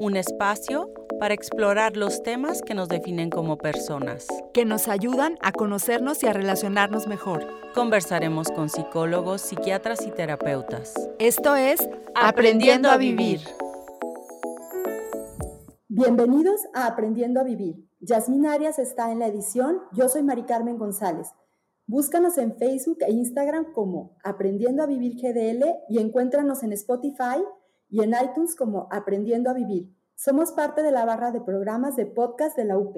[0.00, 4.26] un espacio para explorar los temas que nos definen como personas.
[4.54, 7.46] que nos ayudan a conocernos y a relacionarnos mejor.
[7.74, 10.94] Conversaremos con psicólogos, psiquiatras y terapeutas.
[11.18, 13.40] Esto es Aprendiendo a Vivir.
[15.88, 17.86] Bienvenidos a Aprendiendo a Vivir.
[18.00, 19.82] Yasmín Arias está en la edición.
[19.92, 21.28] Yo soy Mari Carmen González.
[21.86, 27.44] Búscanos en Facebook e Instagram como Aprendiendo a Vivir GDL y encuéntranos en Spotify
[27.90, 29.92] y en iTunes como Aprendiendo a Vivir.
[30.14, 32.96] Somos parte de la barra de programas de podcast de la UP.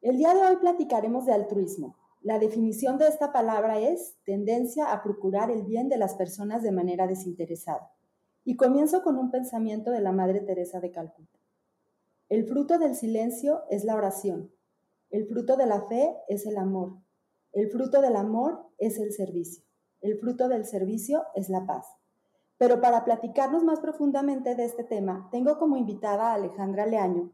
[0.00, 1.96] El día de hoy platicaremos de altruismo.
[2.22, 6.72] La definición de esta palabra es tendencia a procurar el bien de las personas de
[6.72, 7.92] manera desinteresada.
[8.44, 11.38] Y comienzo con un pensamiento de la Madre Teresa de Calcuta.
[12.28, 14.52] El fruto del silencio es la oración.
[15.10, 16.96] El fruto de la fe es el amor.
[17.52, 19.64] El fruto del amor es el servicio.
[20.00, 21.86] El fruto del servicio es la paz.
[22.58, 27.30] Pero para platicarnos más profundamente de este tema, tengo como invitada a Alejandra Leaño.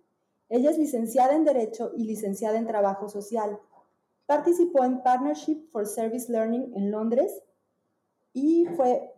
[0.49, 3.59] Ella es licenciada en Derecho y licenciada en Trabajo Social.
[4.27, 7.43] Participó en Partnership for Service Learning en Londres
[8.33, 9.15] y fue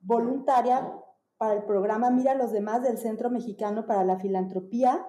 [0.00, 0.92] voluntaria
[1.38, 5.06] para el programa Mira a los demás del Centro Mexicano para la Filantropía.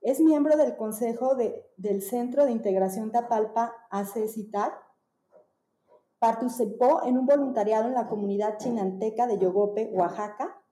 [0.00, 4.72] Es miembro del Consejo de- del Centro de Integración Tapalpa ACECITAR.
[6.20, 10.62] Participó en un voluntariado en la comunidad chinanteca de Yogope, Oaxaca.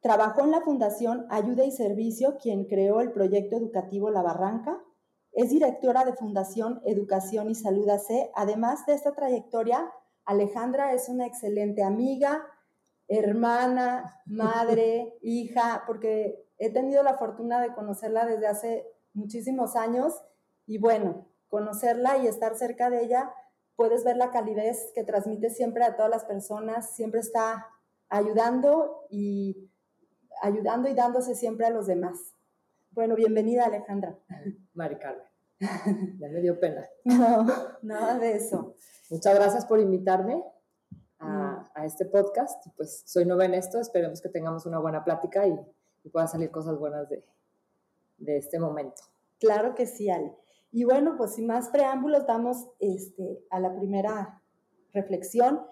[0.00, 4.82] Trabajó en la Fundación Ayuda y Servicio, quien creó el proyecto educativo La Barranca.
[5.30, 8.32] Es directora de Fundación Educación y Salud AC.
[8.34, 9.88] Además de esta trayectoria,
[10.24, 12.44] Alejandra es una excelente amiga,
[13.06, 20.12] hermana, madre, hija, porque he tenido la fortuna de conocerla desde hace muchísimos años
[20.66, 23.32] y bueno, conocerla y estar cerca de ella,
[23.76, 27.66] puedes ver la calidez que transmite siempre a todas las personas, siempre está
[28.08, 29.70] ayudando y
[30.42, 32.34] ayudando y dándose siempre a los demás.
[32.90, 34.18] Bueno, bienvenida Alejandra.
[34.74, 35.26] Mari Carmen.
[36.18, 36.86] Ya me dio pena.
[37.04, 37.46] No,
[37.82, 38.74] nada de eso.
[39.10, 40.42] Muchas gracias por invitarme
[41.18, 42.66] a, a este podcast.
[42.76, 45.58] Pues soy nueva en esto, esperemos que tengamos una buena plática y,
[46.04, 47.24] y puedan salir cosas buenas de,
[48.18, 49.02] de este momento.
[49.38, 50.34] Claro que sí, Ale.
[50.70, 54.42] Y bueno, pues sin más preámbulos, vamos este, a la primera
[54.92, 55.62] reflexión.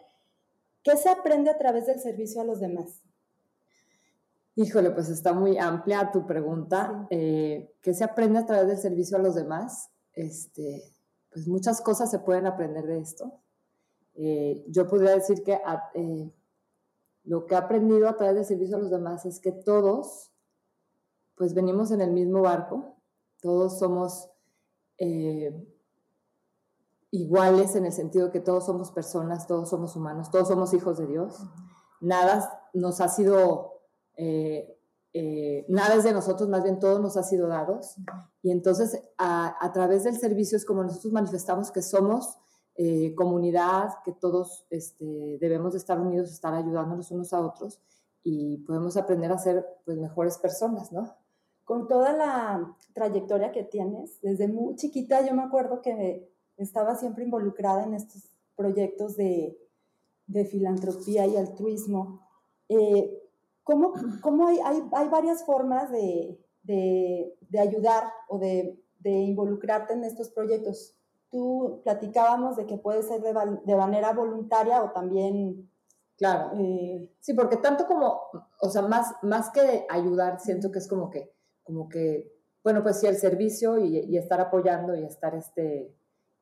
[0.82, 3.02] ¿Qué se aprende a través del servicio a los demás?
[4.56, 7.06] Híjole, pues está muy amplia tu pregunta.
[7.10, 9.90] Eh, ¿Qué se aprende a través del servicio a los demás?
[10.12, 10.94] Este,
[11.32, 13.40] pues muchas cosas se pueden aprender de esto.
[14.14, 16.30] Eh, yo podría decir que a- eh,
[17.24, 20.30] lo que he aprendido a través del servicio a los demás es que todos,
[21.34, 22.94] pues venimos en el mismo barco,
[23.40, 24.30] todos somos
[24.98, 25.52] eh,
[27.10, 31.06] iguales en el sentido que todos somos personas, todos somos humanos, todos somos hijos de
[31.06, 31.38] Dios.
[32.00, 33.80] Nada nos ha sido,
[34.16, 34.78] eh,
[35.12, 37.96] eh, nada es de nosotros, más bien todo nos ha sido dados.
[38.42, 42.38] Y entonces a, a través del servicio es como nosotros manifestamos que somos
[42.76, 47.80] eh, comunidad, que todos este, debemos de estar unidos, estar ayudándonos unos a otros
[48.24, 51.14] y podemos aprender a ser pues, mejores personas, ¿no?
[51.64, 57.24] Con toda la trayectoria que tienes, desde muy chiquita yo me acuerdo que estaba siempre
[57.24, 58.22] involucrada en estos
[58.54, 59.58] proyectos de,
[60.26, 62.20] de filantropía y altruismo.
[62.68, 63.20] Eh,
[63.62, 70.04] ¿Cómo, cómo hay, hay, hay varias formas de, de, de ayudar o de, involucrarte en
[70.04, 70.94] estos proyectos?
[71.30, 75.70] Tú platicábamos de que puede ser de manera voluntaria o también...
[76.16, 76.56] Claro.
[76.60, 78.20] eh, Sí, porque tanto como,
[78.60, 81.33] o sea, más, más que ayudar, siento que es como que,
[81.64, 82.32] como que,
[82.62, 85.94] bueno, pues sí, el servicio y, estar apoyando y estar este,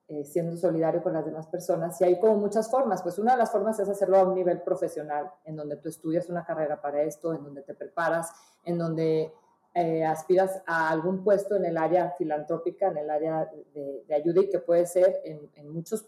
[0.08, 2.00] eh, siendo solidario con las demás personas.
[2.00, 4.62] Y hay como muchas formas, pues una de las formas es hacerlo a un nivel
[4.62, 8.30] profesional, en donde tú estudias una carrera para esto, en donde te preparas,
[8.64, 9.32] en donde
[9.74, 14.42] eh, aspiras a algún puesto en el área filantrópica, en el área de, de ayuda
[14.42, 16.06] y que puede ser en, en muchos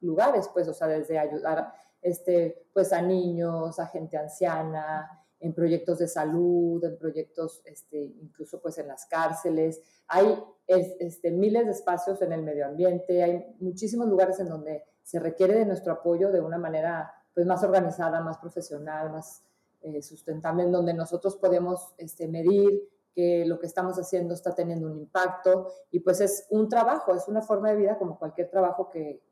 [0.00, 1.72] lugares, pues, o sea, desde ayudar
[2.02, 8.60] este, pues, a niños, a gente anciana, en proyectos de salud, en proyectos este, incluso
[8.60, 9.82] pues en las cárceles.
[10.08, 14.84] Hay es, este, miles de espacios en el medio ambiente, hay muchísimos lugares en donde
[15.02, 19.44] se requiere de nuestro apoyo de una manera pues, más organizada, más profesional, más
[19.82, 24.88] eh, sustentable, en donde nosotros podemos este, medir que lo que estamos haciendo está teniendo
[24.88, 28.90] un impacto y pues es un trabajo, es una forma de vida como cualquier trabajo
[28.90, 29.22] que,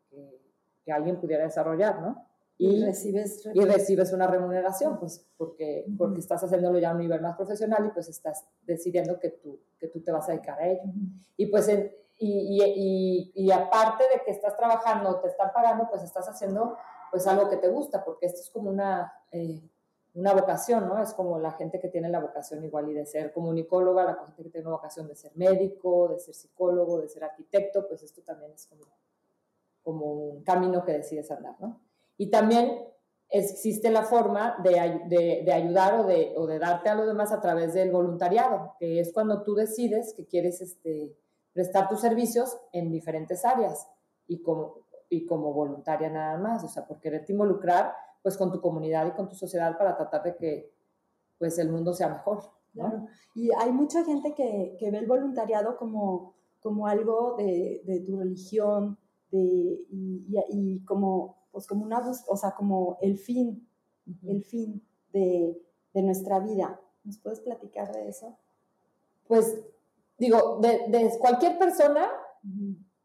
[0.84, 2.26] que, alguien pudiera desarrollar, ¿no?
[2.56, 7.20] Y, recibes, y recibes una remuneración, pues porque, porque estás haciéndolo ya a un nivel
[7.20, 10.68] más profesional y pues estás decidiendo que tú, que tú te vas a dedicar a
[10.68, 10.82] ello.
[11.36, 16.04] Y pues en, y, y, y, aparte de que estás trabajando, te están pagando, pues
[16.04, 16.76] estás haciendo
[17.10, 19.68] pues algo que te gusta, porque esto es como una, eh,
[20.14, 21.02] una vocación, ¿no?
[21.02, 24.44] Es como la gente que tiene la vocación igual y de ser comunicóloga, la gente
[24.44, 28.22] que tiene la vocación de ser médico, de ser psicólogo, de ser arquitecto, pues esto
[28.22, 28.84] también es como,
[29.82, 31.80] como un camino que decides andar, ¿no?
[32.16, 32.78] Y también
[33.31, 37.40] existe la forma de, de, ayudar o de, o de, darte a los demás a
[37.40, 41.16] través del voluntariado, que es cuando tú decides que quieres este,
[41.52, 43.88] prestar tus servicios en diferentes áreas
[44.28, 48.61] y como, y como voluntaria nada más, o sea, por quererte involucrar pues con tu
[48.61, 50.72] comunidad y con tu sociedad para tratar de que
[51.38, 52.43] pues el mundo sea mejor.
[52.72, 53.06] Claro.
[53.34, 58.99] Y hay mucha gente que, que, ve el voluntariado como, como algo de, tu religión
[59.31, 63.66] de, y, como, pues como una, o sea, como el fin,
[64.26, 65.56] el fin de,
[65.94, 66.80] de, nuestra vida.
[67.04, 68.36] ¿Nos puedes platicar de eso?
[69.28, 69.56] Pues
[70.18, 72.10] digo, de, de cualquier persona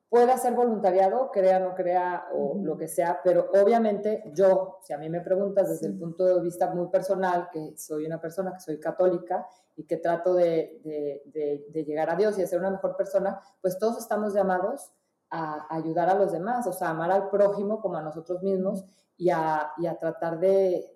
[0.09, 4.93] puede hacer voluntariado, crea o no crea o lo que sea, pero obviamente yo, si
[4.93, 8.51] a mí me preguntas desde el punto de vista muy personal, que soy una persona
[8.51, 12.59] que soy católica y que trato de, de, de, llegar a Dios y de ser
[12.59, 14.91] una mejor persona, pues todos estamos llamados
[15.29, 18.85] a ayudar a los demás, o sea, amar al prójimo como a nosotros mismos
[19.17, 20.95] y a, y a tratar de,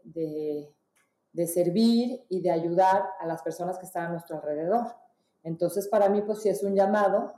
[1.33, 4.85] de servir y de ayudar a las personas que están a nuestro alrededor.
[5.41, 7.33] Entonces, para mí, pues sí es un llamado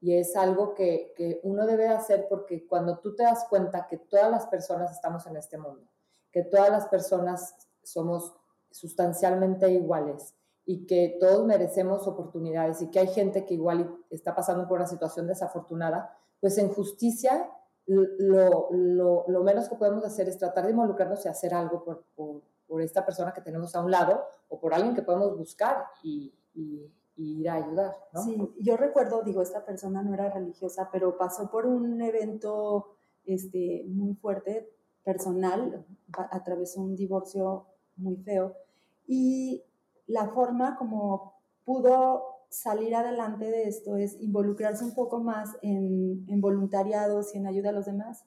[0.00, 3.96] y es algo que, que, uno debe hacer porque cuando tú te das cuenta que
[3.96, 5.88] todas las personas estamos en este mundo,
[6.30, 8.34] que todas las personas somos
[8.70, 10.34] sustancialmente iguales
[10.64, 14.86] y que todos merecemos oportunidades y que hay gente que igual está pasando por una
[14.86, 17.50] situación desafortunada, pues en justicia
[17.86, 22.04] lo, lo, lo menos que podemos hacer es tratar de involucrarnos y hacer algo por,
[22.14, 25.84] por, por, esta persona que tenemos a un lado o por alguien que podemos buscar
[26.02, 26.34] y,
[27.16, 27.96] ir a ayudar.
[28.24, 33.84] Sí, yo recuerdo, digo, esta persona no era religiosa, pero pasó por un evento este,
[33.88, 34.70] muy fuerte,
[35.02, 38.54] personal, atravesó un divorcio muy feo
[39.06, 39.64] y
[40.06, 46.40] la forma como pudo salir adelante de esto es involucrarse un poco más en, en
[46.40, 48.24] voluntariados y en ayuda a los demás,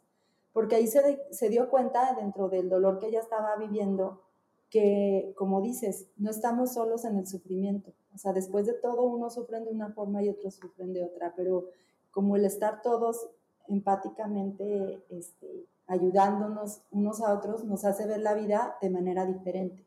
[0.53, 4.21] porque ahí se, se dio cuenta dentro del dolor que ella estaba viviendo
[4.69, 7.93] que, como dices, no estamos solos en el sufrimiento.
[8.13, 11.33] O sea, después de todo, uno sufre de una forma y otros sufren de otra,
[11.35, 11.65] pero
[12.09, 13.29] como el estar todos
[13.67, 19.85] empáticamente este, ayudándonos unos a otros nos hace ver la vida de manera diferente.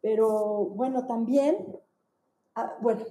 [0.00, 1.78] Pero bueno, también,
[2.54, 3.04] ah, bueno,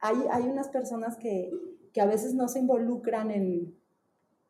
[0.00, 1.52] hay, hay unas personas que,
[1.92, 3.76] que, a veces no se involucran en,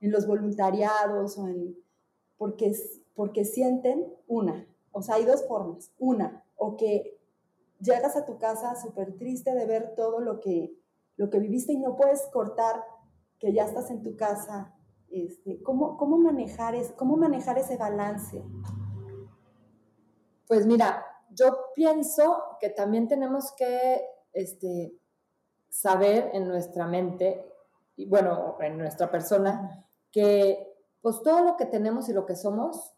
[0.01, 1.77] en los voluntariados o en,
[2.37, 2.73] porque,
[3.15, 5.93] porque sienten una, o sea, hay dos formas.
[5.99, 7.19] Una, o que
[7.81, 10.77] llegas a tu casa súper triste de ver todo lo que,
[11.17, 12.83] lo que viviste y no puedes cortar
[13.39, 14.75] que ya estás en tu casa.
[15.11, 18.43] Este, ¿cómo, cómo, manejar es, ¿Cómo manejar ese balance?
[20.47, 24.03] Pues mira, yo pienso que también tenemos que
[24.33, 24.93] este,
[25.71, 27.47] saber en nuestra mente,
[27.97, 30.67] y bueno, en nuestra persona, que
[31.01, 32.95] pues todo lo que tenemos y lo que somos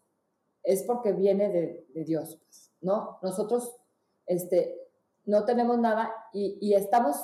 [0.63, 3.19] es porque viene de, Dios, pues, ¿no?
[3.21, 3.75] Nosotros
[4.25, 4.77] este,
[5.25, 7.17] no tenemos nada y, estamos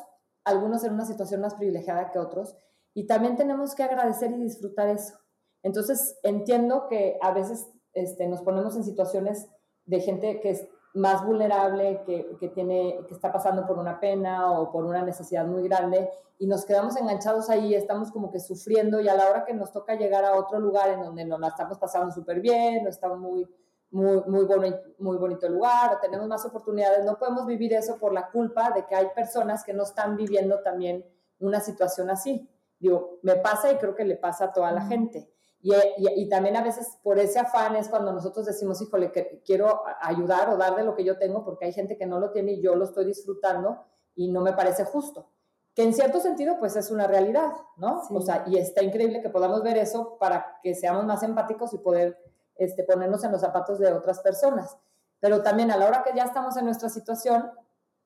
[0.44, 2.56] algunos en una situación más privilegiada que otros
[2.94, 5.18] y también tenemos que agradecer y disfrutar eso.
[5.64, 9.48] Entonces, entiendo que a veces este, nos ponemos en situaciones
[9.86, 14.52] de gente que es más vulnerable, que, que, tiene, que está pasando por una pena
[14.52, 19.02] o por una necesidad muy grande y nos quedamos enganchados ahí, estamos como que sufriendo
[19.02, 21.50] y a la hora que nos toca llegar a otro lugar en donde nos la
[21.50, 23.46] estamos pasando súper bien, no estamos muy,
[23.92, 28.14] muy, muy, bonito, muy bonito lugar o tenemos más oportunidades, no podemos vivir eso por
[28.14, 31.06] la culpa de que hay personas que no están viviendo también
[31.40, 32.50] una situación así.
[32.80, 35.30] Digo, me pasa y creo que le pasa a toda la gente.
[35.62, 39.82] Y, y, también a veces por ese afán es cuando nosotros decimos, híjole, que quiero
[40.02, 42.54] ayudar o dar de lo que yo tengo, porque hay gente que no lo tiene
[42.54, 43.84] y yo lo estoy disfrutando
[44.16, 45.30] y no me parece justo.
[45.76, 48.02] Que en cierto sentido, pues es una realidad, ¿no?
[48.10, 51.80] O sea, y está increíble que podamos ver eso para que seamos más empáticos y
[51.80, 52.18] poder
[52.56, 54.78] este, ponernos en los zapatos de otras personas.
[55.20, 57.52] Pero también a la hora que ya estamos en nuestra situación,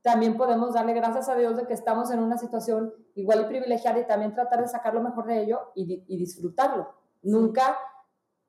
[0.01, 3.99] también podemos darle gracias a Dios de que estamos en una situación igual y privilegiada
[3.99, 7.77] y también tratar de sacar lo mejor de ello y, y disfrutarlo nunca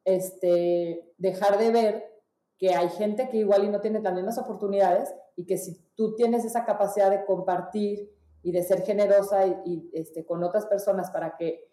[0.04, 2.22] este, dejar de ver
[2.58, 6.14] que hay gente que igual y no tiene las mismas oportunidades y que si tú
[6.14, 8.12] tienes esa capacidad de compartir
[8.42, 11.70] y de ser generosa y, este, con otras personas para que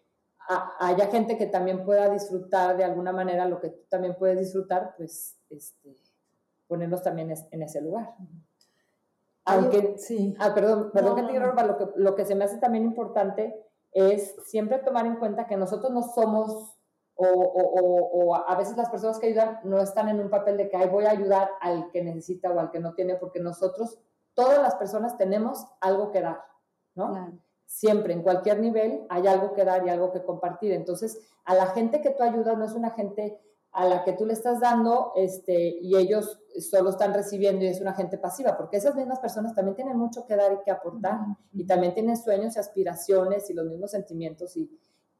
[0.80, 4.94] haya gente que también pueda disfrutar de alguna manera lo que tú también puedes disfrutar,
[4.96, 5.96] pues este,
[6.66, 8.16] ponernos también en ese lugar.
[9.44, 10.34] Aunque, sí.
[10.38, 11.52] Ah, perdón, perdón que te no.
[11.52, 13.54] lo que, lo que se me hace también importante
[13.92, 16.76] es siempre tomar en cuenta que nosotros no somos,
[17.14, 20.68] o, o, o, a veces las personas que ayudan no están en un papel de
[20.68, 23.98] que Ay, voy a ayudar al que necesita o al que no tiene, porque nosotros,
[24.34, 26.42] todas las personas tenemos algo que dar,
[26.94, 27.38] ¿no?
[27.66, 30.72] Siempre, en cualquier nivel, hay algo que dar y algo que compartir.
[30.72, 33.40] Entonces, a la gente que tú ayudas no es una gente
[33.72, 37.80] a la que tú le estás dando este, y ellos solo están recibiendo y es
[37.80, 41.20] una gente pasiva, porque esas mismas personas también tienen mucho que dar y que aportar
[41.52, 44.70] y también tienen sueños y aspiraciones y los mismos sentimientos y,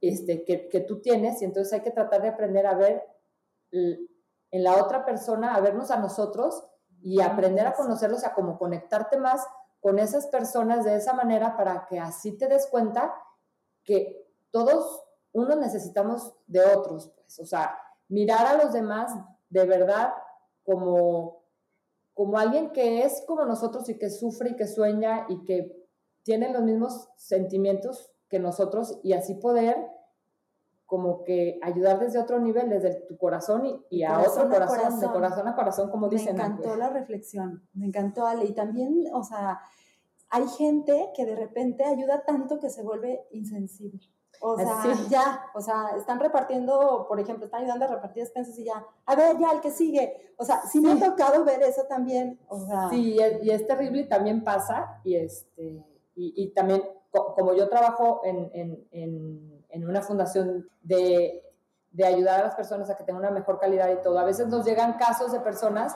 [0.02, 3.02] este, que, que tú tienes y entonces hay que tratar de aprender a ver
[3.70, 6.66] en la otra persona, a vernos a nosotros
[7.00, 9.46] y aprender a conocerlos, a cómo conectarte más
[9.80, 13.14] con esas personas de esa manera para que así te des cuenta
[13.84, 17.78] que todos unos necesitamos de otros, pues, o sea,
[18.08, 19.12] mirar a los demás
[19.48, 20.12] de verdad
[20.64, 21.42] como,
[22.12, 25.88] como alguien que es como nosotros y que sufre y que sueña y que
[26.22, 29.76] tiene los mismos sentimientos que nosotros y así poder
[30.86, 35.48] como que ayudar desde otro nivel, desde tu corazón y, a otro corazón, de corazón
[35.48, 36.34] a corazón, como dicen.
[36.34, 38.46] Me encantó la reflexión, me encantó Ale.
[38.46, 39.60] Y también, o sea,
[40.30, 44.00] hay gente que de repente ayuda tanto que se vuelve insensible.
[44.40, 48.64] O sea, ya, o sea, están repartiendo, por ejemplo, están ayudando a repartir despensas y
[48.64, 50.34] ya, a ver, ya, el que sigue.
[50.38, 52.40] O sea, sí, me ha tocado ver eso también.
[52.48, 52.88] O sea.
[52.88, 55.00] Sí, y es, terrible y también pasa.
[55.04, 55.84] Y, este,
[56.16, 56.82] y, también,
[57.12, 61.44] como yo trabajo en, en, en, en una fundación de,
[61.90, 64.48] de ayudar a las personas a que tengan una mejor calidad y todo, a veces
[64.48, 65.94] nos llegan casos de personas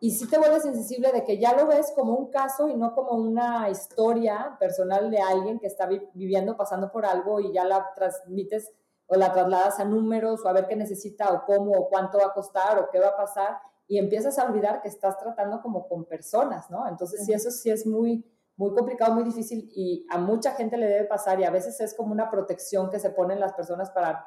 [0.00, 2.94] y si te vuelves insensible de que ya lo ves como un caso y no
[2.94, 7.92] como una historia personal de alguien que está viviendo, pasando por algo y ya la
[7.94, 8.70] transmites
[9.06, 12.26] o la trasladas a números o a ver qué necesita o cómo o cuánto va
[12.26, 15.86] a costar o qué va a pasar y empiezas a olvidar que estás tratando como
[15.88, 16.88] con personas, ¿no?
[16.88, 18.24] Entonces, sí, eso sí es muy,
[18.56, 21.94] muy complicado, muy difícil y a mucha gente le debe pasar y a veces es
[21.94, 24.24] como una protección que se ponen las personas para,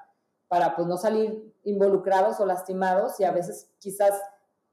[0.48, 4.13] para pues no salir involucrados o lastimados y a veces quizás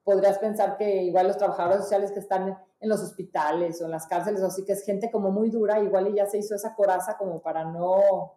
[0.03, 4.07] podrías pensar que igual los trabajadores sociales que están en los hospitales o en las
[4.07, 6.75] cárceles, o así que es gente como muy dura, igual y ya se hizo esa
[6.75, 8.35] coraza como para no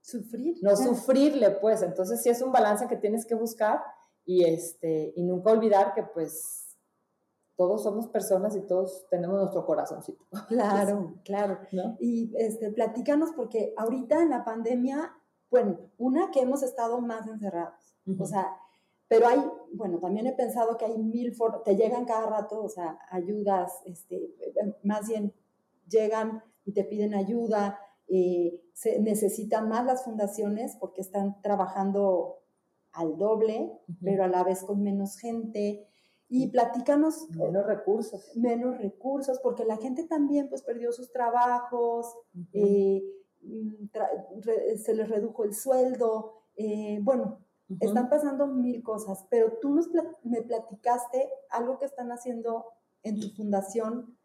[0.00, 0.56] sufrir.
[0.62, 1.82] No sufrirle, pues.
[1.82, 3.82] Entonces sí es un balance que tienes que buscar
[4.24, 6.61] y, este, y nunca olvidar que pues
[7.62, 10.24] todos somos personas y todos tenemos nuestro corazoncito.
[10.48, 11.60] Claro, claro.
[12.00, 15.12] Y este, platícanos porque ahorita en la pandemia,
[15.48, 17.94] bueno, una que hemos estado más encerrados.
[18.18, 18.56] O sea,
[19.06, 19.40] pero hay,
[19.74, 24.16] bueno, también he pensado que hay mil te llegan cada rato, o sea, ayudas, este,
[24.16, 25.32] eh, más bien
[25.88, 27.78] llegan y te piden ayuda,
[28.08, 32.40] eh, se necesitan más las fundaciones porque están trabajando
[32.92, 33.70] al doble,
[34.02, 35.86] pero a la vez con menos gente.
[36.34, 37.28] Y platícanos.
[37.36, 38.34] Menos recursos.
[38.34, 42.16] Menos recursos, porque la gente también pues perdió sus trabajos,
[42.54, 43.02] eh,
[43.42, 43.88] mm,
[44.76, 46.38] se les redujo el sueldo.
[47.02, 47.38] bueno,
[47.80, 49.90] están pasando mil cosas, pero tú nos
[50.22, 52.64] me platicaste algo que están haciendo
[53.02, 54.16] en tu fundación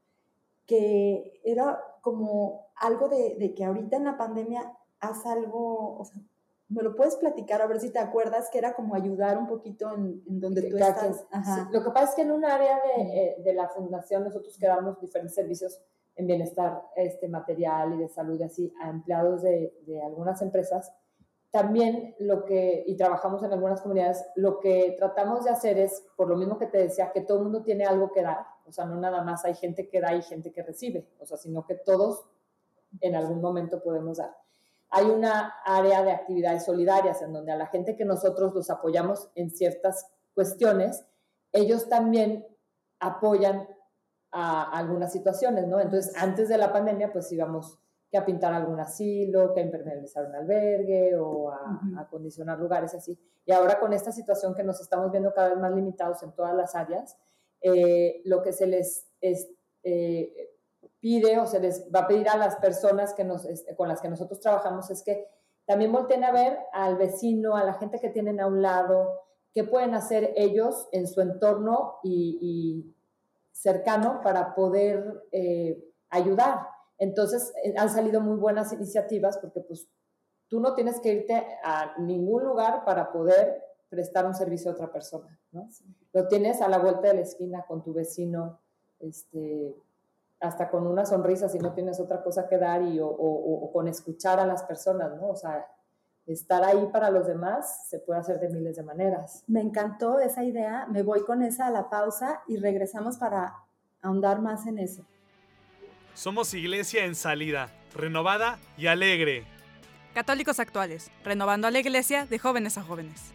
[0.66, 6.22] que era como algo de, que ahorita en la pandemia haz algo, o sea,
[6.70, 9.94] ¿me lo puedes platicar a ver si te acuerdas que era como ayudar un poquito
[9.94, 11.26] en, donde tú estás?
[11.72, 15.36] Lo que pasa es que en un área de, eh, la fundación nosotros quedamos diferentes
[15.36, 15.80] servicios
[16.16, 20.92] en bienestar este, material y de salud y así a empleados de, de algunas empresas.
[21.52, 26.28] También lo que, y trabajamos en algunas comunidades, lo que tratamos de hacer es, por
[26.28, 28.86] lo mismo que te decía, que todo el mundo tiene algo que dar, o sea,
[28.86, 31.76] no nada más hay gente que da y gente que recibe, o sea, sino que
[31.76, 32.26] todos
[33.00, 34.36] en algún momento podemos dar.
[34.90, 39.30] Hay una área de actividades solidarias en donde a la gente que nosotros los apoyamos
[39.36, 41.06] en ciertas cuestiones,
[41.52, 42.46] ellos también
[43.00, 43.68] apoyan
[44.32, 45.80] a algunas situaciones, ¿no?
[45.80, 47.80] Entonces, antes de la pandemia, pues íbamos
[48.10, 53.18] que a pintar algún asilo, que a impermeabilizar un albergue o a, acondicionar lugares así.
[53.46, 56.56] Y ahora con esta situación que nos estamos viendo cada vez más limitados en todas
[56.56, 57.18] las áreas,
[57.62, 60.47] eh, lo que se les eh,
[61.00, 64.10] pide o se les va a pedir a las personas que nos, con las que
[64.10, 65.28] nosotros trabajamos es que
[65.66, 69.22] también volteen a ver al vecino, a la gente que tienen a un lado,
[69.54, 72.94] qué pueden hacer ellos en su entorno y,
[73.52, 76.60] cercano para poder eh, ayudar
[76.98, 79.88] entonces, eh, han salido muy buenas iniciativas porque pues
[80.48, 84.92] tú no tienes que irte a ningún lugar para poder prestar un servicio a otra
[84.92, 85.70] persona, ¿no?
[86.14, 88.60] Lo tienes a la vuelta de la esquina con tu vecino,
[89.00, 89.76] este,
[90.40, 94.40] hasta con una sonrisa si no tienes otra cosa que dar y, o, con escuchar
[94.40, 95.30] a las personas, ¿no?
[95.30, 95.66] O sea,
[96.26, 99.44] estar ahí para los demás se puede hacer de miles de maneras.
[99.48, 103.56] Me encantó esa idea, me voy con esa a la pausa y regresamos para
[104.02, 105.06] ahondar más en eso.
[106.14, 109.46] Somos iglesia en salida, renovada y alegre.
[110.14, 113.34] Católicos actuales, renovando a la iglesia de jóvenes a jóvenes.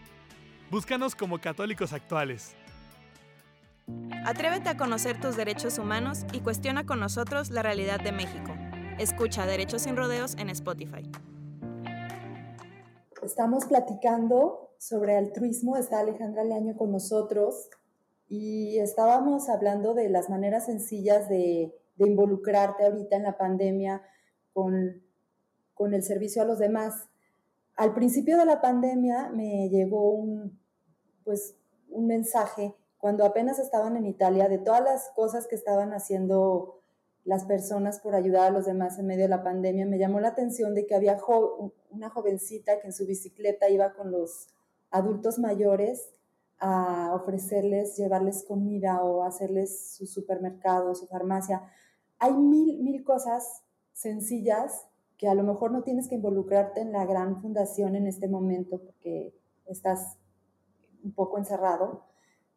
[0.69, 2.55] Búscanos como católicos actuales.
[4.25, 8.53] Atrévete a conocer tus derechos humanos y cuestiona con nosotros la realidad de México.
[8.97, 11.11] Escucha Derechos sin Rodeos en Spotify.
[13.21, 17.69] Estamos platicando sobre altruismo, está Alejandra Leaño con nosotros
[18.27, 24.01] y estábamos hablando de las maneras sencillas de, involucrarte ahorita en la pandemia
[24.51, 25.03] con,
[25.73, 27.07] con el servicio a los demás.
[27.75, 30.59] Al principio de la pandemia me llegó un,
[31.23, 31.55] pues,
[31.89, 36.79] un mensaje cuando apenas estaban en Italia, de todas las cosas que estaban haciendo
[37.25, 40.29] las personas por ayudar a los demás en medio de la pandemia, me llamó la
[40.29, 41.19] atención de que había
[41.89, 44.47] una jovencita que en su bicicleta iba con los
[44.89, 46.13] adultos mayores
[46.59, 51.61] a ofrecerles, llevarles comida o hacerles su supermercado, su farmacia.
[52.19, 57.05] Hay mil, mil cosas sencillas que a lo mejor no tienes que involucrarte en la
[57.05, 60.17] gran fundación en este momento porque estás
[61.03, 62.12] un poco encerrado,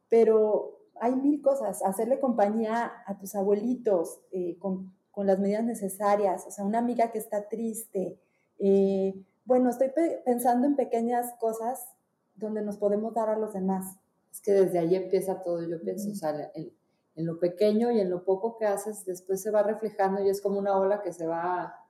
[0.08, 6.46] pero hay mil cosas, hacerle compañía a tus abuelitos eh, con, con, las medidas necesarias,
[6.46, 8.18] o sea, una amiga que está triste.
[8.58, 9.92] Eh, bueno, estoy
[10.24, 11.86] pensando en pequeñas cosas
[12.34, 13.96] donde nos podemos dar a los demás.
[14.30, 16.72] Es que desde ahí empieza todo, yo pienso, o sea, en,
[17.14, 20.40] en, lo pequeño y en lo poco que haces, después se va reflejando y es
[20.40, 21.86] como una ola que se va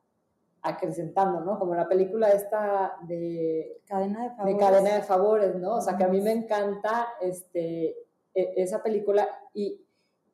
[0.62, 1.58] acrecentando, ¿no?
[1.58, 5.74] Como la película esta de cadena de favores, de cadena de favores ¿no?
[5.76, 7.96] O sea, que a mí me encanta este,
[8.36, 9.86] esa película y,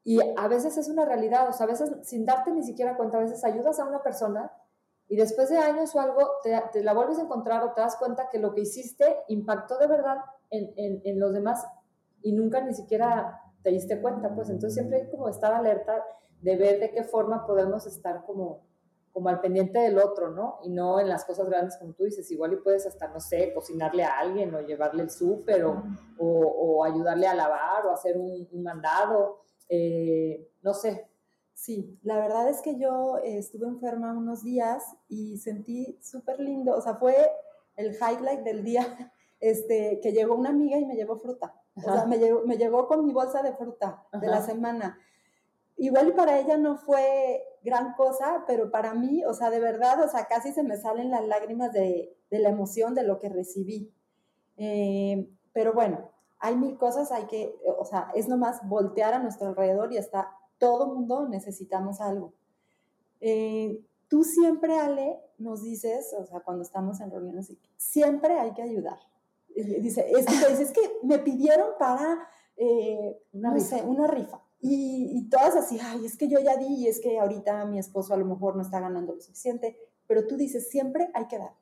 [0.04, 3.18] y a veces es una realidad, o sea, a veces sin darte ni siquiera cuenta,
[3.18, 4.52] a veces ayudas a una persona
[5.08, 8.28] y después de años o algo te, la vuelves a encontrar o te das cuenta
[8.30, 10.18] que lo que hiciste impactó de verdad
[10.50, 11.66] en, en, en, los demás
[12.22, 14.48] y nunca ni siquiera te diste cuenta, pues.
[14.48, 16.04] Entonces siempre hay como estar alerta
[16.40, 18.62] de ver de qué forma podemos estar como
[19.12, 20.58] como al pendiente del otro, ¿no?
[20.62, 23.52] Y no en las cosas grandes como tú dices, igual y puedes hasta, no sé,
[23.52, 25.82] cocinarle a alguien o llevarle el súper o,
[26.18, 31.08] o, ayudarle a lavar o hacer un, mandado, eh, no sé.
[31.54, 36.74] Sí, la verdad es que yo eh, estuve enferma unos días y sentí súper lindo,
[36.74, 37.14] o sea, fue
[37.76, 42.06] el highlight del día, este, que llegó una amiga y me llevó fruta, o sea,
[42.06, 44.98] me, llevó, me llegó con mi bolsa de fruta de la semana.
[45.82, 50.00] Igual y para ella no fue gran cosa, pero para mí, o sea, de verdad,
[50.04, 53.28] o sea, casi se me salen las lágrimas de, de la emoción de lo que
[53.28, 53.92] recibí.
[54.58, 59.48] Eh, pero bueno, hay mil cosas, hay que, o sea, es nomás voltear a nuestro
[59.48, 62.32] alrededor y está, todo mundo necesitamos algo.
[63.20, 68.62] Eh, tú siempre, Ale, nos dices, o sea, cuando estamos en reuniones, siempre hay que
[68.62, 69.00] ayudar.
[69.48, 74.40] Dice, es que, es que me pidieron para, eh, no sé, una rifa.
[74.64, 78.14] Y, todas así, ay, es que yo ya di y es que ahorita mi esposo
[78.14, 81.52] a lo mejor no está ganando lo suficiente, pero tú dices, siempre hay que dar.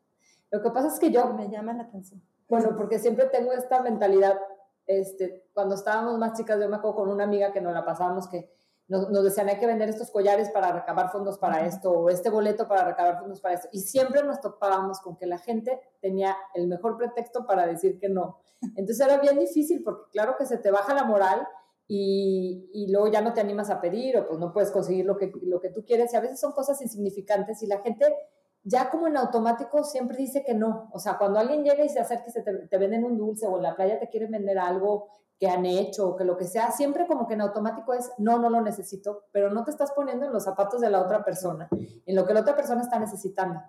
[0.51, 1.33] Lo que pasa es que yo...
[1.33, 2.23] Me llama la atención.
[2.47, 4.39] Bueno, porque siempre tengo esta mentalidad,
[4.87, 8.29] este, cuando estábamos más chicas, yo me acuerdo con una amiga que nos la pasábamos
[8.29, 8.53] que
[8.89, 12.29] nos, nos, decían hay que vender estos collares para recabar fondos para esto o este
[12.29, 13.69] boleto para recabar fondos para esto.
[13.73, 18.11] Y siempre nos topábamos con que la gente tenía el mejor pretexto para decir que
[18.11, 18.41] no.
[18.77, 21.47] Entonces era bien difícil porque claro que se te baja la moral
[21.93, 25.17] y, y, luego ya no te animas a pedir o pues no puedes conseguir lo
[25.17, 28.15] que, lo que tú quieres y a veces son cosas insignificantes y la gente
[28.63, 30.89] ya como en automático siempre dice que no.
[30.93, 33.49] O sea, cuando alguien llega y se acerca y se te, te, venden un dulce
[33.49, 36.45] o en la playa te quieren vender algo que han hecho o que lo que
[36.45, 39.91] sea, siempre como que en automático es no, no lo necesito, pero no te estás
[39.91, 43.01] poniendo en los zapatos de la otra persona, en lo que la otra persona está
[43.01, 43.61] necesitando.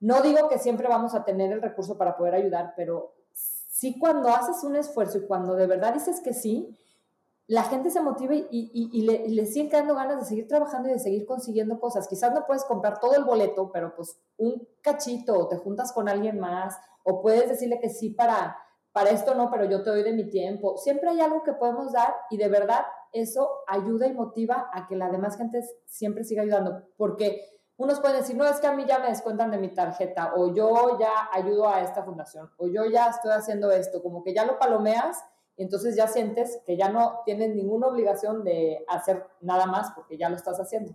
[0.00, 4.30] No digo que siempre vamos a tener el recurso para poder ayudar, pero sí cuando
[4.30, 6.76] haces un esfuerzo y cuando de verdad dices que sí,
[7.48, 10.90] la gente se motiva y, y, le, y, le, siguen quedando ganas de seguir trabajando
[10.90, 12.06] y de seguir consiguiendo cosas.
[12.06, 16.10] Quizás no puedes comprar todo el boleto, pero pues un cachito o te juntas con
[16.10, 18.58] alguien más o puedes decirle que sí para,
[18.92, 20.76] para esto no, pero yo te doy de mi tiempo.
[20.76, 22.84] Siempre hay algo que podemos dar y de verdad
[23.14, 26.82] eso ayuda y motiva a que la demás gente siempre siga ayudando.
[26.98, 27.40] Porque
[27.78, 30.52] unos pueden decir, no, es que a mí ya me descuentan de mi tarjeta o
[30.52, 34.44] yo ya ayudo a esta fundación o yo ya estoy haciendo esto, como que ya
[34.44, 35.24] lo palomeas
[35.64, 40.28] entonces ya sientes que ya no tienes ninguna obligación de hacer nada más porque ya
[40.28, 40.94] lo estás haciendo.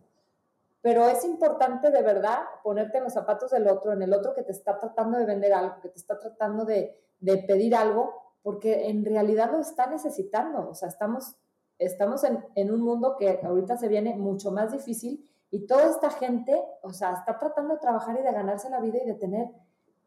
[0.81, 4.43] Pero es importante de verdad ponerte en los zapatos del otro, en el otro que
[4.43, 8.89] te está tratando de vender algo, que te está tratando de, de pedir algo porque
[8.89, 10.69] en realidad lo está necesitando.
[10.69, 11.37] O sea, estamos,
[11.79, 16.09] estamos en, en un mundo que ahorita se viene mucho más difícil y toda esta
[16.09, 19.49] gente, o sea, está tratando de trabajar y de ganarse la vida y de tener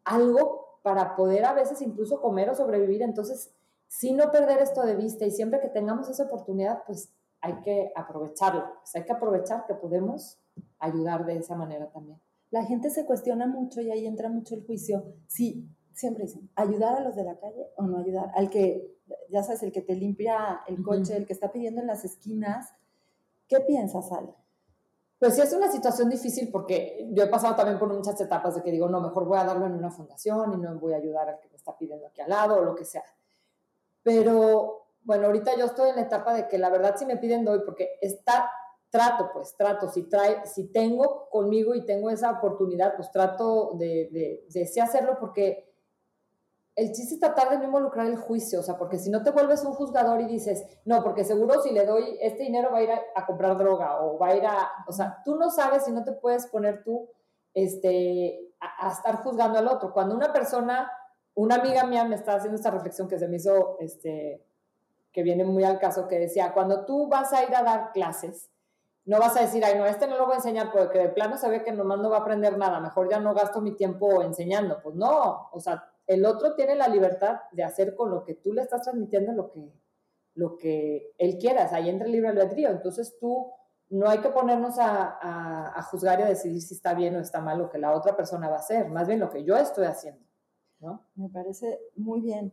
[0.05, 3.03] algo para poder a veces incluso comer o sobrevivir.
[3.03, 3.56] Entonces,
[3.89, 7.93] si no perder esto de vista y siempre que tengamos esa oportunidad, pues hay que
[7.95, 8.65] aprovecharlo.
[8.81, 10.39] Pues hay que aprovechar que podemos
[10.79, 12.21] ayudar de esa manera también.
[12.51, 15.05] La gente se cuestiona mucho y ahí entra mucho el juicio.
[15.27, 18.31] Sí, siempre dicen, ayudar a los de la calle o no ayudar.
[18.35, 18.99] Al que,
[19.31, 22.73] ya sabes, el que te limpia el coche, el que está pidiendo en las esquinas.
[23.49, 24.35] ¿Qué piensas, Ale?
[25.19, 28.63] Pues sí, es una situación difícil porque yo he pasado también por muchas etapas de
[28.63, 31.29] que digo, no, mejor voy a darlo en una fundación y no voy a ayudar
[31.29, 33.03] al que me está pidiendo aquí al lado o lo que sea.
[34.07, 37.45] Pero bueno, ahorita yo estoy en la etapa de que la verdad si me piden
[37.45, 38.49] doy porque está,
[38.89, 44.09] trato, pues trato, si, trae, si tengo conmigo y tengo esa oportunidad, pues trato de,
[44.13, 45.75] de, de sí hacerlo porque
[46.77, 49.33] el chiste es tratar de no involucrar el juicio, o sea, porque si no te
[49.33, 52.83] vuelves un juzgador y dices, no, porque seguro si le doy este dinero va a
[52.83, 55.91] ir a, comprar droga o va a ir a, o sea, tú no sabes y
[55.91, 57.11] no te puedes poner tú
[57.55, 59.93] este, a, estar juzgando al otro.
[59.93, 60.93] Cuando una persona,
[61.37, 64.45] una amiga mía me está haciendo esta reflexión que se me hizo, este,
[65.13, 68.51] que viene muy al caso, que decía, cuando tú vas a ir a dar clases,
[69.05, 71.37] no vas a decir, ay, no, este no lo voy a enseñar porque de plano
[71.37, 74.81] sabía que nomás no va a aprender nada, mejor ya no gasto mi tiempo enseñando.
[74.83, 78.53] Pues no, o sea, el otro tiene la libertad de hacer con lo que tú
[78.53, 79.73] le estás transmitiendo lo que,
[80.35, 81.69] lo que él quiera.
[81.73, 82.71] ahí entra el libre albedrío.
[82.71, 83.53] Entonces tú
[83.91, 85.19] no hay que ponernos a,
[85.77, 88.17] a, juzgar y a decidir si está bien o está mal lo que la otra
[88.17, 90.27] persona va a hacer, más bien lo que yo estoy haciendo.
[90.81, 91.07] ¿No?
[91.15, 92.53] Me parece muy bien.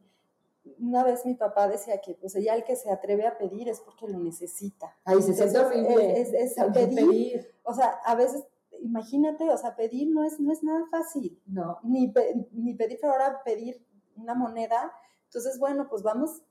[0.80, 3.82] Una vez mi papá decía que pues ya el que se atreve a pedir es
[3.82, 4.96] porque lo necesita.
[5.04, 6.22] Ahí se siente horrible.
[6.22, 7.54] Es, es, pedir.
[7.64, 8.46] O sea, a veces
[8.84, 11.42] imagínate, o sea, pedir no es, no es nada fácil.
[11.46, 11.80] No.
[11.84, 12.14] Ni,
[12.52, 14.94] ni pedir ahora, pedir una moneda.
[15.26, 16.44] Entonces, bueno, pues vamos,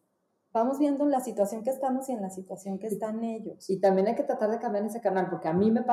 [0.53, 3.69] vamos viendo en la situación que estamos y en la situación que están ellos.
[3.71, 5.85] Y también hay que tratar de cambiar ese canal, porque a mí me,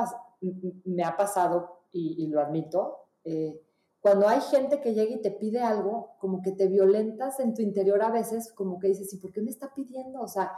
[0.84, 3.60] me ha pasado, y, lo admito, eh,
[4.00, 7.62] cuando hay gente que llega y te pide algo, como que te violentas en tu
[7.62, 10.20] interior a veces, como que dices, ¿y por qué me está pidiendo?
[10.22, 10.52] O sea,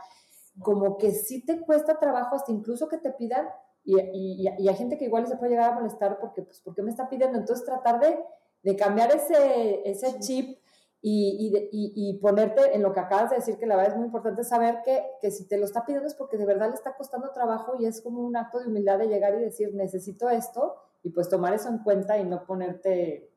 [0.60, 3.48] como que sí te cuesta trabajo hasta incluso que te pidan
[3.84, 6.72] y, y, y, hay gente que igual se puede llegar a molestar porque, pues, ¿por
[6.72, 7.36] qué me está pidiendo?
[7.36, 8.16] Entonces, tratar de,
[8.62, 10.58] de cambiar ese, ese chip
[11.04, 14.44] y, y, ponerte en lo que acabas de decir, que la verdad es muy importante
[14.44, 17.32] saber que, que, si te lo está pidiendo es porque de verdad le está costando
[17.32, 21.10] trabajo y es como un acto de humildad de llegar y decir, necesito esto, y
[21.10, 23.31] pues tomar eso en cuenta y no ponerte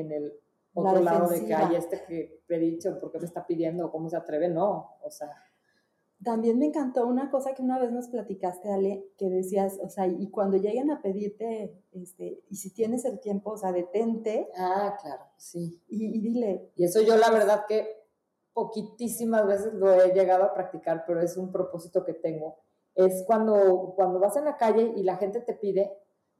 [0.00, 0.32] en el
[0.74, 3.90] otro lado de que hay este que he dicho, ¿por qué me está pidiendo?
[3.90, 4.48] ¿Cómo se atreve?
[4.48, 5.30] No, o sea
[6.24, 10.06] también me encantó una cosa que una vez nos platicaste, Ale, que decías, o sea,
[10.06, 14.48] y cuando lleguen a pedirte, este, y si tienes el tiempo, o sea, detente.
[14.56, 15.80] Ah, claro, sí.
[15.88, 16.72] Y, dile.
[16.74, 18.08] Y eso yo la verdad que
[18.52, 22.56] poquitísimas veces lo he llegado a practicar, pero es un propósito que tengo.
[22.96, 25.92] Es cuando, cuando vas en la calle y la gente te pide,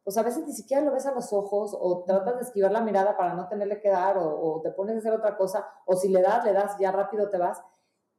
[0.09, 2.81] pues a veces ni siquiera lo ves a los ojos o tratas de esquivar la
[2.81, 5.97] mirada para no tenerle que dar o, o te pones a hacer otra cosa o
[5.97, 7.61] si le das, le das, ya rápido te vas.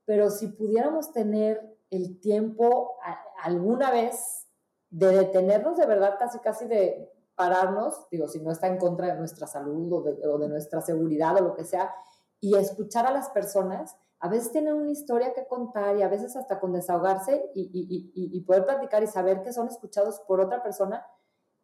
[0.05, 2.93] Pero si pudiéramos tener el tiempo
[3.41, 4.47] alguna vez
[4.91, 9.15] de detenernos de verdad, casi casi de pararnos, digo, si no está en contra de
[9.15, 11.91] nuestra salud o de, nuestra seguridad o lo que sea,
[12.39, 16.35] y escuchar a las personas, a veces tienen una historia que contar y a veces
[16.35, 21.03] hasta con desahogarse y, poder platicar y saber que son escuchados por otra persona,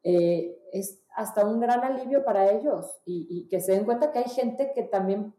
[0.07, 4.29] eh, es hasta un gran alivio para ellos y, que se den cuenta que hay
[4.29, 5.33] gente que también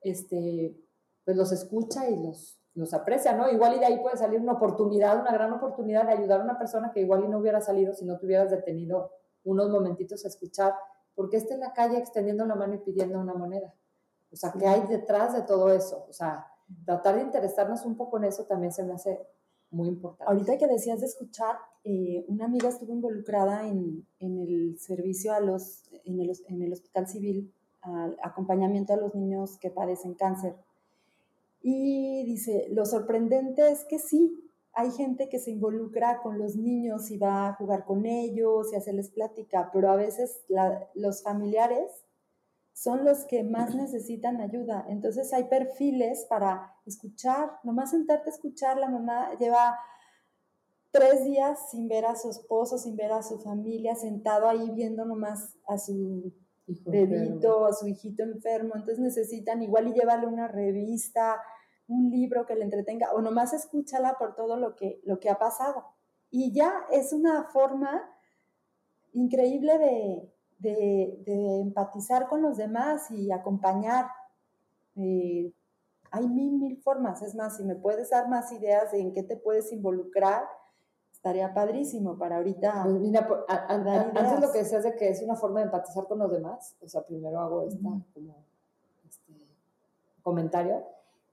[0.00, 0.80] este,
[1.24, 3.50] pues los escucha y los, los aprecia, ¿no?
[3.50, 6.56] Igual y de ahí puede salir una oportunidad, una gran oportunidad de ayudar a una
[6.56, 9.10] persona que igual y no hubiera salido si no te hubieras detenido
[9.42, 10.74] unos momentitos a escuchar,
[11.16, 13.74] porque está en la calle extendiendo la mano y pidiendo una moneda.
[14.30, 16.06] O sea, ¿qué hay detrás de todo eso?
[16.08, 16.46] O sea,
[16.84, 19.26] tratar de interesarnos un poco en eso también se me hace
[19.70, 20.24] muy importante.
[20.30, 25.40] Ahorita que decías de escuchar, eh, una amiga estuvo involucrada en, en, el servicio a
[25.40, 27.52] los, en el, en el hospital civil,
[27.82, 30.56] al acompañamiento a los niños que padecen cáncer.
[31.62, 37.10] Y dice, lo sorprendente es que sí, hay gente que se involucra con los niños
[37.10, 40.42] y va a jugar con ellos y hacerles plática, pero a veces
[40.94, 41.90] los familiares
[42.76, 44.84] son los que más necesitan ayuda.
[44.90, 49.78] Entonces hay perfiles para escuchar, nomás sentarte a escuchar, la mamá lleva
[50.90, 55.06] tres días sin ver a su esposo, sin ver a su familia, sentado ahí viendo
[55.06, 56.34] nomás a su
[56.66, 61.40] bebito, a su hijito enfermo, entonces necesitan igual y llevarle una revista,
[61.88, 65.38] un libro que le entretenga o nomás escúchala por todo lo que, lo que ha
[65.38, 65.82] pasado.
[66.30, 68.02] Y ya es una forma
[69.14, 71.22] increíble de, de,
[71.60, 74.06] empatizar con los demás y acompañar
[74.96, 75.52] eh,
[76.10, 77.22] hay mil, mil formas.
[77.22, 80.44] Es más, si me puedes dar más ideas de en qué te puedes involucrar,
[81.12, 82.84] estaría padrísimo para ahorita.
[82.84, 86.30] Pues mira, antes lo que decías de que es una forma de empatizar con los
[86.30, 88.44] demás, o sea, primero hago esta como
[89.06, 89.32] este
[90.22, 90.84] comentario,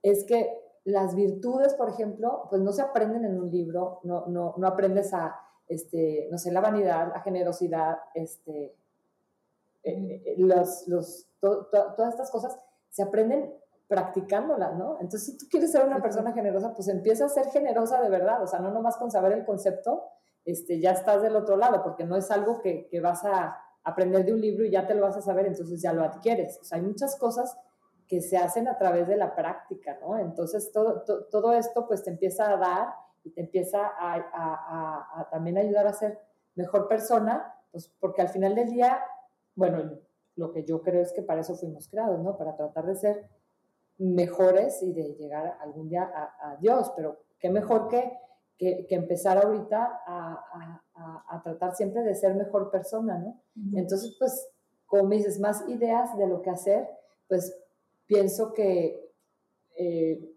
[0.02, 4.54] es que las virtudes, por ejemplo, pues no se aprenden en un libro, no, no,
[4.56, 8.74] no aprendes a, este, no sé, la vanidad, la generosidad, este,
[9.84, 12.58] eh, eh, los, los, todas estas cosas
[12.90, 13.54] se aprenden
[13.86, 14.94] practicándolas, ¿no?
[15.00, 18.42] Entonces, si tú quieres ser una persona generosa, pues empieza a ser generosa de verdad,
[18.42, 20.04] o sea, no nomás con saber el concepto,
[20.44, 24.24] este, ya estás del otro lado, porque no es algo que, que vas a aprender
[24.24, 26.58] de un libro y ya te lo vas a saber, entonces ya lo adquieres.
[26.60, 27.56] O sea, hay muchas cosas
[28.08, 30.18] que se hacen a través de la práctica, ¿no?
[30.18, 32.88] Entonces, todo, todo esto pues te empieza a dar
[33.22, 36.18] y te empieza a, a, a, también ayudar a ser
[36.54, 39.02] mejor persona, pues porque al final del día,
[39.54, 39.98] bueno,
[40.36, 42.36] lo que yo creo es que para eso fuimos creados, ¿no?
[42.36, 43.28] Para tratar de ser
[43.98, 48.18] mejores y de llegar algún día a, Dios, pero qué mejor que,
[48.58, 50.82] que, empezar ahorita a,
[51.28, 53.40] a, tratar siempre de ser mejor persona, ¿no?
[53.78, 54.48] Entonces, pues,
[54.86, 56.88] como me dices, más ideas de lo que hacer,
[57.28, 57.56] pues
[58.06, 59.12] pienso que
[59.76, 60.34] eh,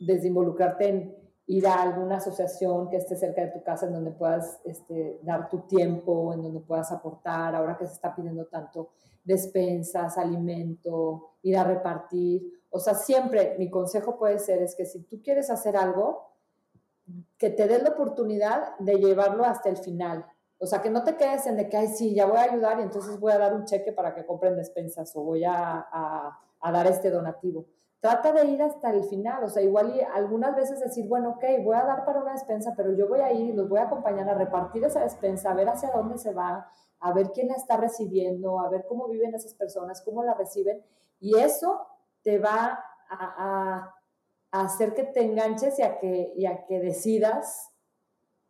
[0.00, 4.10] desde involucrarte en ir a alguna asociación que esté cerca de tu casa en donde
[4.12, 8.90] puedas este, dar tu tiempo, en donde puedas aportar, ahora que se está pidiendo tanto
[9.22, 12.42] despensas, alimento, ir a repartir.
[12.70, 16.30] O sea, siempre mi consejo puede ser es que si tú quieres hacer algo,
[17.38, 20.26] que te des la oportunidad de llevarlo hasta el final.
[20.58, 22.80] O sea, que no te quedes en de que, ay, sí, ya voy a ayudar
[22.80, 26.72] y entonces voy a dar un cheque para que compren despensas o voy a a
[26.72, 27.66] dar este donativo.
[28.04, 31.44] Trata de ir hasta el final, o sea, igual y algunas veces decir, bueno, ok,
[31.64, 33.84] voy a dar para una despensa, pero yo voy a ir y los voy a
[33.84, 37.54] acompañar a repartir esa despensa, a ver hacia dónde se va, a ver quién la
[37.54, 40.84] está recibiendo, a ver cómo viven esas personas, cómo la reciben,
[41.18, 41.80] y eso
[42.20, 43.94] te va a,
[44.50, 47.73] hacer que te enganches y a que, y a que decidas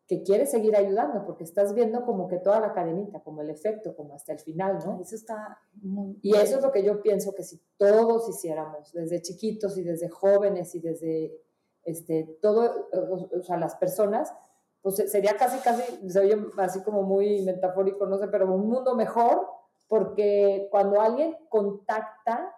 [0.07, 3.97] que quieres seguir ayudando, porque estás viendo como que toda la cadenita, como el efecto,
[3.97, 5.01] como hasta el final, ¿no?
[5.01, 6.19] Eso está muy...
[6.21, 10.11] Y eso es lo que yo pienso que si todos hiciéramos, desde chiquitos y desde
[10.11, 11.41] jóvenes y desde
[11.85, 14.35] este, todo, o, sea, las personas,
[14.83, 18.95] pues sería casi, casi, se oye así como muy metafórico, no sé, pero un mundo
[18.95, 19.47] mejor,
[19.89, 22.55] porque cuando alguien contacta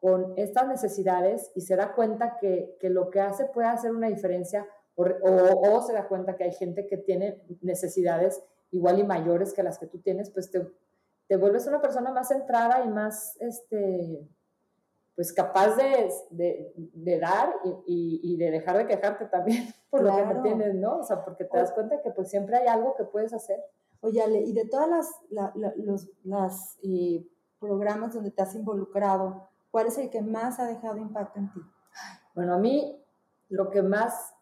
[0.00, 4.06] con estas necesidades y se da cuenta que, que lo que hace puede hacer una
[4.06, 4.64] diferencia,
[4.98, 9.78] o, se da cuenta que hay gente que tiene necesidades igual y mayores que las
[9.78, 10.66] que tú tienes, pues te,
[11.26, 14.28] te vuelves una persona más centrada y más, este,
[15.14, 17.54] pues capaz de, de, de dar
[17.86, 20.98] y, y, de dejar de quejarte también por lo que no tienes, ¿no?
[20.98, 23.62] O sea, porque te das cuenta que pues siempre hay algo que puedes hacer.
[24.00, 27.26] Oye, Ale, y de todas las, los las, eh,
[27.58, 31.60] programas donde te has involucrado, ¿cuál es el que más ha dejado impacto en ti?
[32.34, 33.02] Bueno, a mí
[33.48, 34.34] lo que más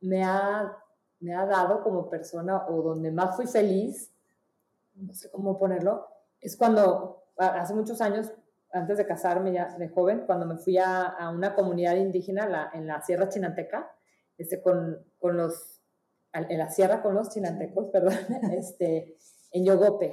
[0.00, 0.76] me ha,
[1.20, 4.10] me ha dado como persona o donde más fui feliz,
[4.94, 6.08] no sé cómo ponerlo,
[6.40, 8.32] es cuando hace muchos años,
[8.72, 13.02] antes de casarme ya de joven, cuando me fui a, una comunidad indígena en la
[13.02, 13.90] Sierra Chinanteca,
[14.38, 15.80] este, con, con los,
[16.32, 18.18] en la sierra con los chinantecos, perdón,
[18.52, 19.16] este,
[19.52, 20.12] en Yogope.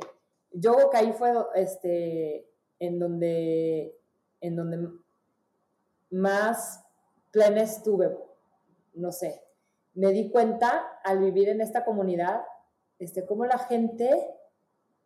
[0.51, 3.97] Yogope ahí fue este, en, donde,
[4.41, 4.89] en donde
[6.09, 6.83] más
[7.31, 8.17] plena estuve,
[8.95, 9.41] no sé,
[9.97, 12.41] me di cuenta al vivir en esta comunidad,
[12.99, 14.27] este, cómo la gente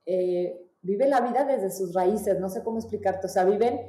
[0.06, 3.80] eh, vive la vida desde sus raíces, no sé cómo explicarte, o sea, viven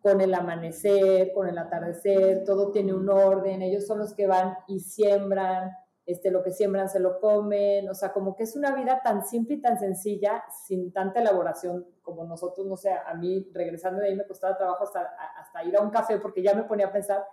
[0.00, 4.54] con el amanecer, con el atardecer, todo tiene un orden, ellos son los que van
[4.68, 5.70] y siembran,
[6.04, 9.24] este, lo que siembran se lo comen, o sea, como que es una vida tan
[9.24, 14.08] simple y tan sencilla, sin tanta elaboración como nosotros, no sé, a mí regresando de
[14.08, 16.92] ahí me costaba trabajo hasta, hasta ir a un café porque ya me ponía a
[16.92, 17.24] pensar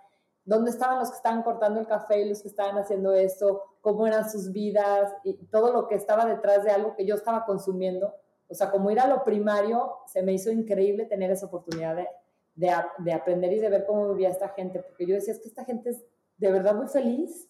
[0.48, 4.06] dónde estaban los que estaban cortando el café y los que estaban haciendo esto, cómo
[4.06, 8.14] eran sus vidas y todo lo que estaba detrás de algo que yo estaba consumiendo.
[8.48, 12.08] O sea, como ir a lo primario, se me hizo increíble tener esa oportunidad de,
[12.54, 15.66] de, aprender y de ver cómo vivía esta gente, porque yo decía, es que esta
[15.66, 16.02] gente es
[16.38, 17.46] de verdad muy feliz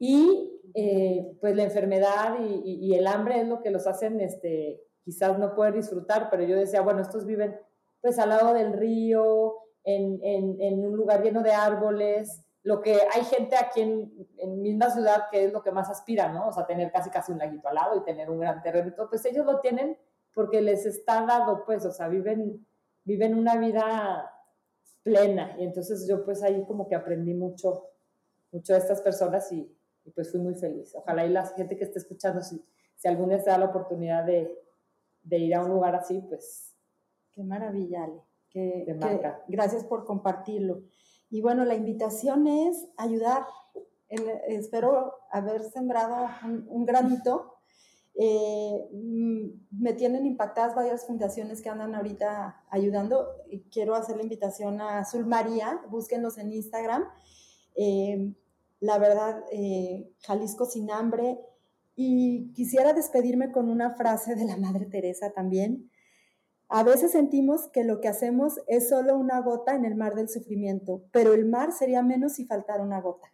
[0.00, 4.82] y eh, pues la enfermedad y, y, el hambre es lo que los hacen este,
[5.04, 7.56] quizás no poder disfrutar, pero yo decía, bueno, estos viven
[8.00, 13.56] pues al lado del río, en, un lugar lleno de árboles, lo que hay gente
[13.56, 16.48] aquí en, en misma ciudad que es lo que más aspira, ¿no?
[16.48, 19.24] O sea, tener casi casi un laguito al lado y tener un gran terreno pues
[19.24, 19.96] ellos lo tienen
[20.34, 22.66] porque les está dado, pues, o sea, viven,
[23.04, 24.30] viven una vida
[25.02, 27.90] plena y entonces yo pues ahí como que aprendí mucho,
[28.50, 29.72] mucho de estas personas y,
[30.14, 30.94] pues fui muy feliz.
[30.94, 32.64] Ojalá y la gente que esté escuchando, si,
[32.96, 34.56] si algún día se da la oportunidad de,
[35.22, 36.72] de ir a un lugar así, pues...
[37.32, 38.25] Qué maravilla, Ale
[39.48, 40.82] gracias por compartirlo.
[41.30, 43.44] Y bueno, la invitación es ayudar.
[44.48, 46.28] espero haber sembrado
[46.68, 47.54] un, granito.
[48.18, 48.88] Eh,
[49.70, 53.26] me tienen impactadas varias fundaciones que andan ahorita ayudando.
[53.70, 57.04] Quiero hacer la invitación a Azul María, búsquenos en Instagram.
[57.74, 58.32] Eh,
[58.80, 61.38] la verdad, eh, Jalisco sin hambre.
[61.98, 65.90] Y quisiera despedirme con una frase de la Madre Teresa también.
[66.68, 70.28] A veces sentimos que lo que hacemos es solo una gota en el mar del
[70.28, 73.32] sufrimiento, pero el mar sería menos si faltara una gota.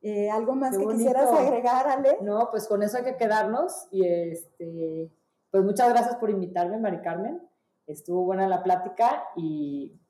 [0.00, 2.18] Eh, ¿Algo más que quisieras agregar, Ale?
[2.22, 3.88] No, pues con eso hay que quedarnos.
[3.90, 5.12] Y este,
[5.50, 7.40] pues muchas gracias por invitarme, Mari Carmen.
[7.86, 10.00] Estuvo buena la plática y,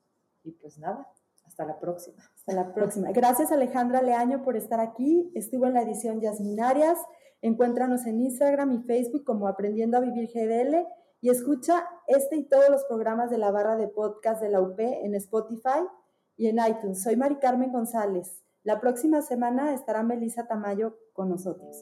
[0.43, 1.07] y pues nada,
[1.45, 2.23] hasta la próxima.
[2.35, 3.11] Hasta la próxima.
[3.11, 5.31] Gracias Alejandra Leaño por estar aquí.
[5.33, 6.99] Estuvo en la edición Yasminarias.
[7.41, 10.87] Encuéntranos en Instagram y Facebook como Aprendiendo a Vivir GDL
[11.23, 14.77] y escucha este y todos los programas de la barra de podcast de la UP
[14.77, 15.87] en Spotify
[16.35, 17.01] y en iTunes.
[17.01, 18.43] Soy Mari Carmen González.
[18.63, 21.81] La próxima semana estará Melissa Tamayo con nosotros.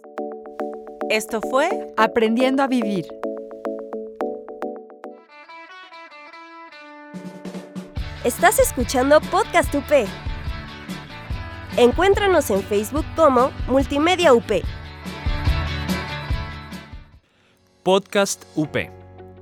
[1.10, 3.08] Esto fue Aprendiendo a Vivir.
[8.24, 10.08] Estás escuchando Podcast UP.
[11.78, 14.52] Encuéntranos en Facebook como Multimedia UP.
[17.82, 19.01] Podcast UP